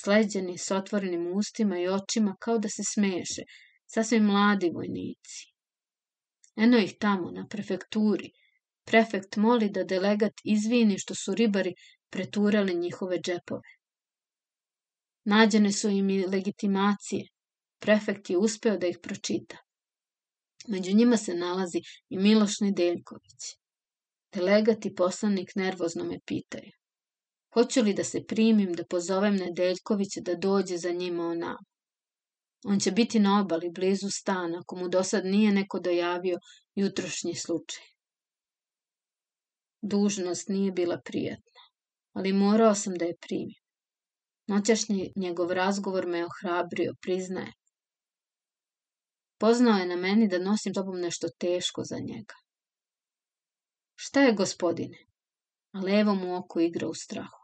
Sleđeni 0.00 0.58
s 0.58 0.70
otvorenim 0.70 1.32
ustima 1.36 1.78
i 1.78 1.88
očima 1.88 2.36
kao 2.40 2.58
da 2.58 2.68
se 2.68 2.82
smeše, 2.92 3.42
sasvim 3.86 4.24
mladi 4.24 4.70
vojnici. 4.74 5.46
Eno 6.56 6.78
ih 6.78 6.94
tamo, 7.00 7.30
na 7.30 7.46
prefekturi. 7.46 8.30
Prefekt 8.84 9.36
moli 9.36 9.70
da 9.70 9.84
delegat 9.84 10.32
izvini 10.44 10.98
što 10.98 11.14
su 11.14 11.34
ribari 11.34 11.74
preturali 12.10 12.74
njihove 12.74 13.20
džepove. 13.20 13.72
Nađene 15.24 15.72
su 15.72 15.88
im 15.88 16.10
i 16.10 16.26
legitimacije. 16.26 17.37
Prefekt 17.78 18.30
je 18.30 18.38
uspeo 18.38 18.76
da 18.76 18.86
ih 18.86 18.98
pročita. 19.02 19.56
Među 20.68 20.96
njima 20.96 21.16
se 21.16 21.34
nalazi 21.34 21.80
i 22.08 22.18
Miloš 22.18 22.60
Nedeljković. 22.60 23.54
Delegat 24.32 24.86
i 24.86 24.94
poslanik 24.94 25.54
nervozno 25.54 26.04
me 26.04 26.20
pitaju. 26.26 26.72
Hoću 27.54 27.82
li 27.82 27.94
da 27.94 28.04
se 28.04 28.24
primim 28.26 28.72
da 28.72 28.84
pozovem 28.84 29.36
Nedeljkovića 29.36 30.20
da 30.20 30.34
dođe 30.34 30.76
za 30.76 30.90
njima 30.90 31.26
o 31.26 31.34
nama? 31.34 31.64
On 32.64 32.80
će 32.80 32.90
biti 32.90 33.20
na 33.20 33.40
obali 33.40 33.70
blizu 33.70 34.10
stana, 34.10 34.58
ako 34.58 34.76
mu 34.76 34.88
do 34.88 35.04
sad 35.04 35.24
nije 35.24 35.52
neko 35.52 35.80
dojavio 35.80 36.38
jutrošnji 36.74 37.34
slučaj. 37.34 37.84
Dužnost 39.82 40.48
nije 40.48 40.72
bila 40.72 41.00
prijatna, 41.04 41.62
ali 42.12 42.32
morao 42.32 42.74
sam 42.74 42.94
da 42.94 43.04
je 43.04 43.16
primim. 43.20 43.60
Noćašnji 44.46 45.12
njegov 45.16 45.52
razgovor 45.52 46.06
me 46.06 46.26
ohrabrio, 46.26 46.92
priznaje. 47.00 47.52
Poznao 49.38 49.78
je 49.78 49.86
na 49.86 49.96
meni 49.96 50.28
da 50.28 50.38
nosim 50.38 50.74
tobom 50.74 51.00
nešto 51.00 51.28
teško 51.28 51.84
za 51.84 51.98
njega. 51.98 52.34
Šta 53.94 54.22
je, 54.22 54.32
gospodine? 54.32 54.98
A 55.72 55.80
levo 55.80 56.14
mu 56.14 56.36
oko 56.36 56.60
igra 56.60 56.88
u 56.88 56.94
strahu. 56.94 57.38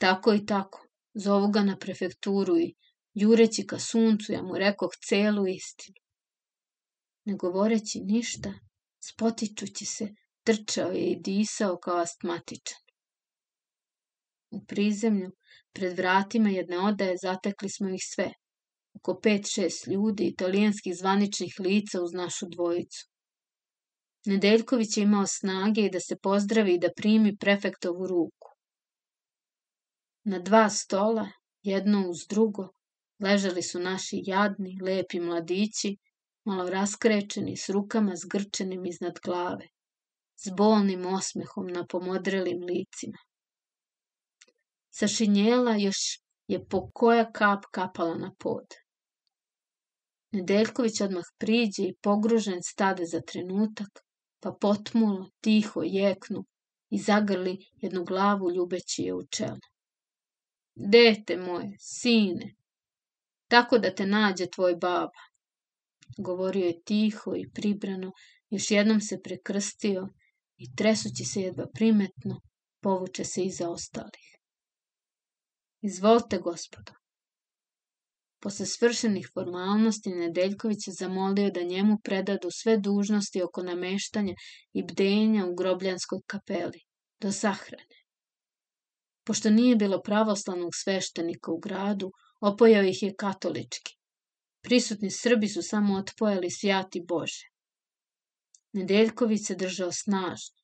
Tako 0.00 0.34
i 0.34 0.46
tako, 0.46 0.86
zovu 1.14 1.48
ga 1.48 1.62
na 1.62 1.76
prefekturu 1.78 2.58
i 2.58 2.74
jureći 3.14 3.66
ka 3.66 3.78
suncu, 3.78 4.32
ja 4.32 4.42
mu 4.42 4.58
rekoh 4.58 4.90
celu 5.08 5.46
istinu. 5.46 5.96
Ne 7.24 7.36
govoreći 7.36 8.00
ništa, 8.00 8.52
spotičući 9.00 9.84
se, 9.86 10.08
trčao 10.44 10.90
je 10.90 11.06
i 11.10 11.20
disao 11.20 11.78
kao 11.78 11.96
astmatičan. 11.96 12.78
U 14.50 14.64
prizemlju, 14.64 15.30
pred 15.72 15.96
vratima 15.96 16.48
jedne 16.50 16.78
odaje, 16.78 17.16
zatekli 17.22 17.68
smo 17.68 17.88
ih 17.88 18.02
sve. 18.14 18.32
Oko 18.94 19.20
pet, 19.20 19.46
šest 19.50 19.86
ljudi, 19.86 20.26
italijanskih 20.26 20.96
zvaničnih 20.96 21.54
lica 21.60 22.02
uz 22.02 22.12
našu 22.12 22.46
dvojicu. 22.48 23.08
Nedeljković 24.26 24.96
je 24.96 25.02
imao 25.02 25.26
snage 25.26 25.80
i 25.80 25.90
da 25.90 26.00
se 26.00 26.16
pozdravi 26.16 26.74
i 26.74 26.78
da 26.78 26.88
primi 26.96 27.36
prefektovu 27.36 28.06
ruku. 28.06 28.48
Na 30.24 30.38
dva 30.38 30.70
stola, 30.70 31.28
jedno 31.62 32.08
uz 32.10 32.26
drugo, 32.28 32.68
ležali 33.20 33.62
su 33.62 33.80
naši 33.80 34.22
jadni, 34.26 34.78
lepi 34.82 35.20
mladići, 35.20 35.96
malo 36.44 36.70
raskrečeni, 36.70 37.56
s 37.56 37.68
rukama 37.68 38.16
zgrčenim 38.16 38.86
iznad 38.86 39.18
glave, 39.24 39.68
s 40.36 40.50
bolnim 40.56 41.06
osmehom 41.06 41.66
na 41.66 41.86
pomodrelim 41.86 42.62
licima. 42.62 43.18
Sa 44.90 45.08
šinjela 45.08 45.76
još 45.76 45.96
je 46.46 46.66
po 46.68 46.90
koja 46.94 47.32
kap 47.32 47.64
kapala 47.70 48.14
na 48.14 48.34
pod. 48.38 48.83
Nedeljković 50.34 51.00
odmah 51.00 51.24
priđe 51.38 51.82
i 51.82 51.94
pogružen 52.02 52.62
stade 52.62 53.06
za 53.06 53.20
trenutak, 53.20 54.00
pa 54.40 54.52
potmulo, 54.60 55.30
tiho 55.40 55.82
jeknu 55.82 56.44
i 56.90 56.98
zagrli 56.98 57.58
jednu 57.82 58.04
glavu 58.04 58.50
ljubeći 58.50 59.02
je 59.02 59.14
u 59.14 59.26
čelo. 59.26 59.66
Dete 60.74 61.36
moje, 61.36 61.76
sine, 61.78 62.54
tako 63.48 63.78
da 63.78 63.94
te 63.94 64.06
nađe 64.06 64.46
tvoj 64.46 64.74
baba. 64.76 65.24
Govorio 66.18 66.66
je 66.66 66.82
tiho 66.82 67.36
i 67.36 67.50
pribrano, 67.54 68.12
još 68.50 68.70
jednom 68.70 69.00
se 69.00 69.20
prekrstio 69.22 70.08
i 70.56 70.74
tresući 70.76 71.24
se 71.24 71.40
jedva 71.40 71.66
primetno, 71.74 72.40
povuče 72.80 73.24
se 73.24 73.44
iza 73.44 73.70
ostalih. 73.70 74.28
Izvolite, 75.82 76.38
gospodo. 76.38 77.03
Posle 78.44 78.66
svršenih 78.66 79.28
formalnosti 79.34 80.10
Nedeljković 80.10 80.88
je 80.88 80.92
zamolio 80.92 81.50
da 81.50 81.62
njemu 81.62 81.94
predadu 82.04 82.48
sve 82.50 82.74
dužnosti 82.78 83.42
oko 83.42 83.62
nameštanja 83.62 84.34
i 84.72 84.82
bdenja 84.82 85.46
u 85.46 85.54
grobljanskoj 85.54 86.20
kapeli, 86.26 86.80
do 87.20 87.32
sahrane. 87.32 88.02
Pošto 89.26 89.50
nije 89.50 89.76
bilo 89.76 90.00
pravoslavnog 90.02 90.76
sveštenika 90.82 91.52
u 91.52 91.58
gradu, 91.58 92.10
opojao 92.40 92.82
ih 92.82 93.02
je 93.02 93.14
katolički. 93.14 93.96
Prisutni 94.62 95.10
Srbi 95.10 95.48
su 95.48 95.62
samo 95.62 95.96
otpojali 95.96 96.50
svjati 96.50 97.04
Bože. 97.08 97.48
Nedeljković 98.72 99.46
se 99.46 99.54
držao 99.54 99.92
snažno. 99.92 100.56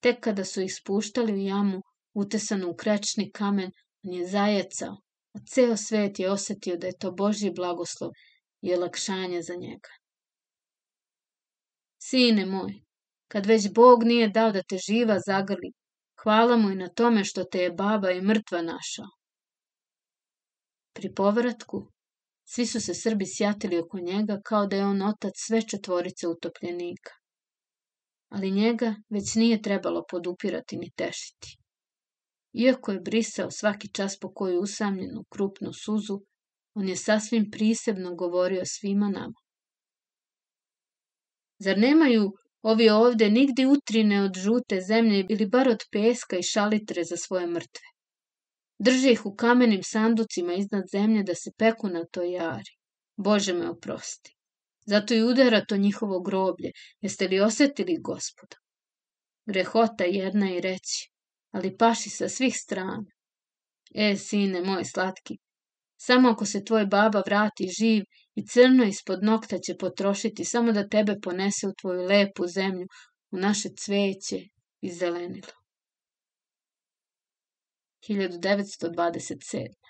Tek 0.00 0.20
kada 0.20 0.44
su 0.44 0.60
ih 0.60 0.74
spuštali 0.74 1.32
u 1.32 1.46
jamu, 1.46 1.82
utesanu 2.14 2.70
u 2.70 2.76
krečni 2.76 3.30
kamen, 3.30 3.72
on 4.04 4.12
je 4.12 4.26
zajecao, 4.28 4.96
a 5.34 5.38
ceo 5.46 5.76
svet 5.76 6.18
je 6.18 6.30
osetio 6.30 6.76
da 6.76 6.86
je 6.86 6.98
to 6.98 7.10
Božji 7.12 7.50
blagoslov 7.50 8.10
i 8.60 8.74
olakšanje 8.74 9.42
za 9.42 9.54
njega. 9.54 9.90
Sine 12.02 12.46
moj, 12.46 12.82
kad 13.28 13.46
već 13.46 13.72
Bog 13.74 14.04
nije 14.04 14.28
dao 14.28 14.52
da 14.52 14.62
te 14.62 14.78
živa 14.78 15.18
zagrli, 15.26 15.72
Hvala 16.22 16.56
mu 16.56 16.70
i 16.70 16.76
na 16.76 16.88
tome 16.88 17.24
što 17.24 17.44
te 17.44 17.58
je 17.58 17.70
baba 17.70 18.10
i 18.10 18.20
mrtva 18.20 18.62
našao. 18.62 19.06
Pri 20.92 21.14
povratku 21.14 21.92
Svi 22.44 22.66
su 22.66 22.80
se 22.80 22.94
Srbi 22.94 23.26
sjatili 23.26 23.78
oko 23.78 23.98
njega 23.98 24.40
kao 24.44 24.66
da 24.66 24.76
je 24.76 24.84
on 24.84 25.02
otac 25.02 25.32
sve 25.36 25.62
četvorice 25.62 26.28
utopljenika. 26.28 27.12
Ali 28.28 28.50
njega 28.50 28.94
već 29.08 29.34
nije 29.34 29.62
trebalo 29.62 30.04
podupirati 30.10 30.76
ni 30.76 30.90
tešiti. 30.96 31.59
Iako 32.52 32.92
je 32.92 33.00
brisao 33.00 33.50
svaki 33.50 33.88
čas 33.88 34.18
po 34.18 34.32
koju 34.34 34.60
usamljenu 34.60 35.24
krupnu 35.28 35.72
suzu, 35.72 36.20
on 36.74 36.88
je 36.88 36.96
sasvim 36.96 37.50
prisebno 37.50 38.14
govorio 38.14 38.62
svima 38.64 39.08
nama. 39.08 39.38
Zar 41.58 41.78
nemaju 41.78 42.32
ovi 42.62 42.88
ovde 42.88 43.30
nigde 43.30 43.66
utrine 43.66 44.22
od 44.22 44.34
žute 44.36 44.80
zemlje 44.80 45.26
ili 45.28 45.46
bar 45.46 45.68
od 45.68 45.84
peska 45.92 46.36
i 46.36 46.42
šalitre 46.42 47.04
za 47.04 47.16
svoje 47.16 47.46
mrtve? 47.46 47.86
Drže 48.78 49.12
ih 49.12 49.26
u 49.26 49.34
kamenim 49.34 49.82
sanducima 49.82 50.54
iznad 50.54 50.84
zemlje 50.92 51.22
da 51.22 51.34
se 51.34 51.50
peku 51.58 51.88
na 51.88 52.04
toj 52.04 52.32
jari. 52.32 52.72
Bože 53.16 53.52
me 53.54 53.70
oprosti. 53.70 54.36
Zato 54.86 55.14
i 55.14 55.22
udara 55.22 55.64
to 55.64 55.76
njihovo 55.76 56.20
groblje. 56.20 56.72
Jeste 57.00 57.28
li 57.28 57.40
osetili, 57.40 57.96
gospoda? 58.00 58.56
Grehota 59.46 60.04
jedna 60.04 60.50
i 60.50 60.60
reći, 60.60 61.09
ali 61.50 61.76
paši 61.76 62.10
sa 62.10 62.28
svih 62.28 62.56
strana. 62.56 63.04
E, 63.94 64.16
sine 64.16 64.60
moj 64.62 64.84
slatki, 64.84 65.38
samo 65.96 66.28
ako 66.30 66.46
se 66.46 66.64
tvoj 66.64 66.86
baba 66.86 67.22
vrati 67.26 67.68
živ 67.78 68.04
i 68.34 68.46
crno 68.46 68.84
ispod 68.84 69.22
nokta 69.22 69.58
će 69.58 69.76
potrošiti 69.76 70.44
samo 70.44 70.72
da 70.72 70.88
tebe 70.88 71.16
ponese 71.22 71.66
u 71.66 71.72
tvoju 71.80 72.02
lepu 72.02 72.46
zemlju, 72.46 72.86
u 73.30 73.36
naše 73.36 73.68
cveće 73.78 74.38
i 74.80 74.92
zelenilo. 74.92 75.52
1927. 78.08 79.89